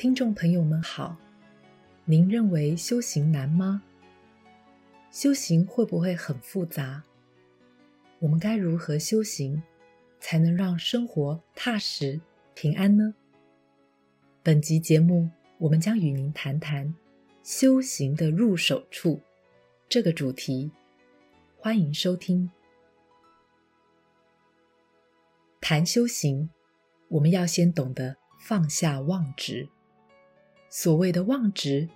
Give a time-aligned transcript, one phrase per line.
[0.00, 1.14] 听众朋友们好，
[2.06, 3.82] 您认为修行难吗？
[5.10, 7.02] 修行会不会很复杂？
[8.18, 9.62] 我们该如何修行，
[10.18, 12.18] 才能让生活踏实
[12.54, 13.14] 平安呢？
[14.42, 15.28] 本集节目，
[15.58, 16.94] 我们将与您谈谈
[17.42, 19.20] 修行的入手处
[19.86, 20.70] 这个主题。
[21.58, 22.50] 欢迎收听。
[25.60, 26.48] 谈修行，
[27.08, 29.68] 我们要先懂得放下妄执。
[30.70, 31.88] 所谓的妄执，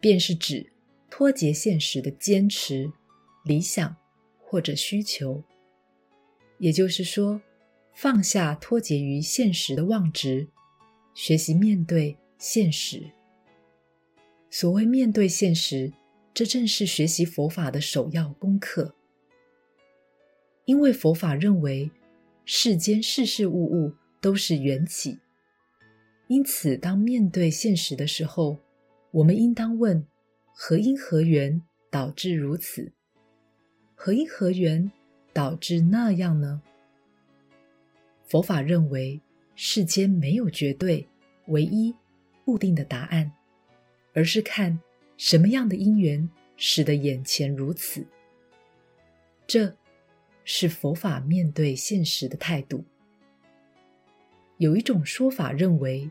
[0.00, 0.72] 便是指
[1.10, 2.90] 脱节现实的坚持、
[3.44, 3.94] 理想
[4.40, 5.44] 或者需求。
[6.58, 7.42] 也就是说，
[7.92, 10.48] 放下脱节于现实的妄执，
[11.12, 13.10] 学习面对现实。
[14.48, 15.92] 所谓面对现实，
[16.32, 18.94] 这正是学习佛法的首要功课。
[20.64, 21.90] 因为佛法认为，
[22.46, 25.18] 世间事事物物都是缘起。
[26.28, 28.58] 因此，当面对现实的时候，
[29.12, 30.06] 我们应当问：
[30.52, 32.92] 何因何缘导致如此？
[33.94, 34.90] 何因何缘
[35.32, 36.62] 导致那样呢？
[38.24, 39.20] 佛法认为，
[39.54, 41.06] 世间没有绝对、
[41.46, 41.94] 唯一、
[42.44, 43.30] 固定的答案，
[44.12, 44.80] 而是看
[45.16, 48.04] 什么样的因缘使得眼前如此。
[49.46, 49.76] 这
[50.44, 52.84] 是佛法面对现实的态度。
[54.58, 56.10] 有一种说法认为，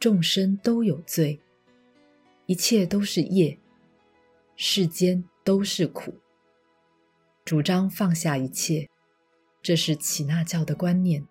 [0.00, 1.38] 众生都有罪，
[2.46, 3.58] 一切都是业，
[4.56, 6.14] 世间都是苦。
[7.44, 8.88] 主张放下一切，
[9.60, 11.22] 这是耆那教的观念。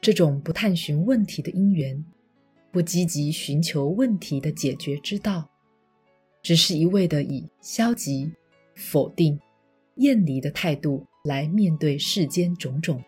[0.00, 2.04] 这种不探寻问题的因缘，
[2.70, 5.50] 不积极寻求问题的解决之道，
[6.42, 8.32] 只是一味的以消极、
[8.76, 9.40] 否定、
[9.96, 13.02] 厌离的态度来面对世间种种。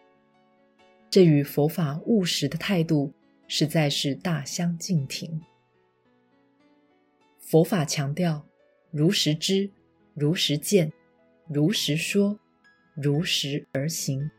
[1.10, 3.12] 这与佛法务实的态度
[3.48, 5.42] 实在是大相径庭。
[7.38, 8.46] 佛法强调
[8.92, 9.68] 如实知、
[10.14, 10.92] 如实见、
[11.48, 12.38] 如实说、
[12.94, 14.30] 如实而行。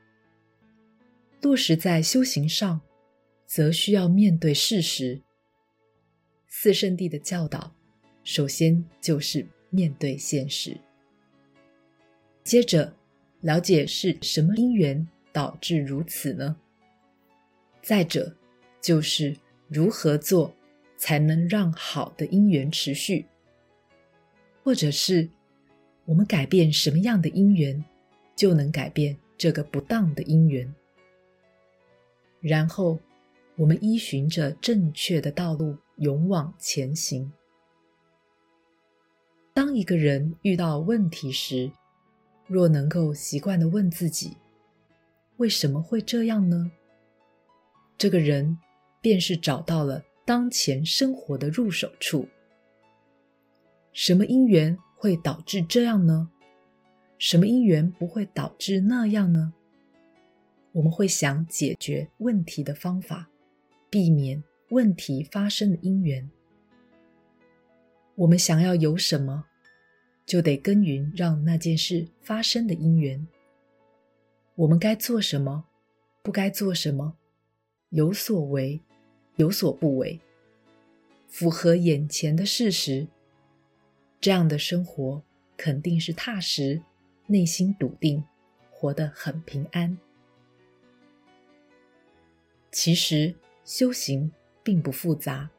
[1.42, 2.80] 落实在修行上，
[3.46, 5.22] 则需要面对事实。
[6.48, 7.76] 四圣谛的教导，
[8.24, 10.78] 首先就是面对现实，
[12.44, 12.96] 接着
[13.42, 16.56] 了解是什么因缘导致如此呢？
[17.82, 18.36] 再者，
[18.80, 19.36] 就是
[19.68, 20.54] 如何做
[20.98, 23.26] 才能让好的因缘持续，
[24.64, 25.30] 或者是
[26.06, 27.84] 我们改变什么样的因缘，
[28.36, 30.74] 就能改变这个不当的因缘。
[32.40, 33.00] 然后，
[33.56, 37.32] 我们依循着正确的道路勇往前行。
[39.54, 41.72] 当一个人遇到问题时，
[42.48, 44.38] 若能够习惯的问自己
[45.42, 46.72] ：“为什么会这样呢？”
[47.98, 48.60] 这个人
[49.02, 52.28] 便是找到了当前生活的入手处。
[53.92, 56.30] 什么因缘会导致这样呢？
[57.18, 59.54] 什么因缘不会导致那样呢？
[60.74, 63.28] 我们会想解决问题的方法，
[63.90, 66.30] 避免问题发生的因缘。
[68.14, 69.46] 我们想要有什么，
[70.24, 73.28] 就得耕耘让那件事发生的因缘。
[74.62, 75.66] 我们该做什么，
[76.22, 77.18] 不该做什么。
[77.90, 78.80] 有所为，
[79.38, 80.20] 有所不为，
[81.28, 83.08] 符合眼前的事实，
[84.20, 85.24] 这样的生活
[85.58, 86.80] 肯定是踏实，
[87.26, 88.24] 内心笃定，
[88.70, 89.98] 活得很平安。
[92.72, 93.34] 其实
[93.66, 95.50] 修行并不复杂，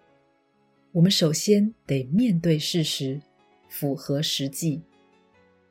[0.93, 3.21] 我们首先得面对事实，
[3.69, 4.81] 符合实际，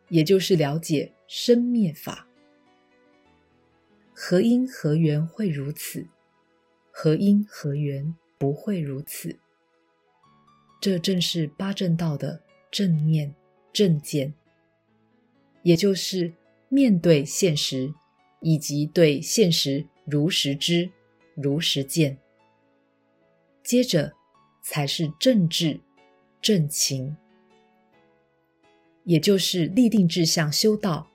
[0.09, 2.27] 也就是了解生灭法，
[4.23, 6.05] 何因何缘会如此？
[6.91, 9.39] 何因何缘不会如此？
[10.79, 13.33] 这正是八正道的正念
[13.73, 14.31] 正见，
[15.63, 16.31] 也就是
[16.69, 17.91] 面对现实，
[18.41, 20.91] 以及对现实如实知、
[21.33, 22.19] 如实见。
[23.63, 24.13] 接着
[24.61, 25.79] 才是正智
[26.39, 27.17] 正情，
[29.03, 31.09] 也就是立定志向修道，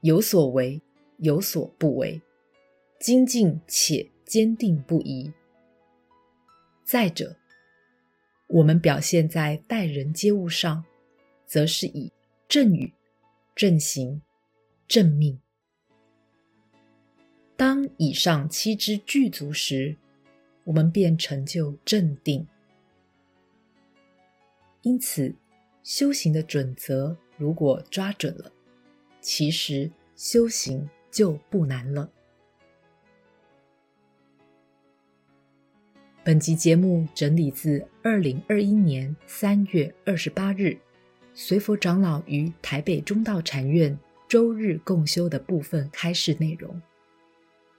[0.00, 0.82] 有所为
[1.18, 2.20] 有所不为，
[3.00, 4.08] 精进且。
[4.30, 5.32] 坚定不移。
[6.84, 7.36] 再者，
[8.46, 10.84] 我们表现在待人接物上，
[11.46, 12.12] 则是以
[12.46, 12.92] 正语、
[13.56, 14.22] 正行、
[14.86, 15.40] 正命。
[17.56, 19.96] 当以上七支具足时，
[20.62, 22.46] 我们便成就正定。
[24.82, 25.34] 因此，
[25.82, 28.52] 修行的准则如果抓准了，
[29.20, 32.08] 其实修行就不难了。
[36.22, 40.76] 本集节目整理自二零二一年三月二十八日
[41.32, 46.78] 随佛长老于台北中道禅院周日共修的部分开示内容。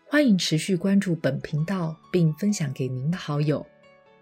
[0.07, 3.63] 欢迎持续关注本频道，并分享给您的好友。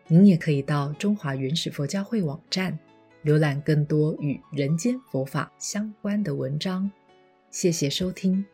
[0.10, 2.78] 您也可以到中华原始佛教会网站
[3.24, 6.92] 浏览更多与人间佛法相关的文章。
[7.52, 8.46] 谢谢收听。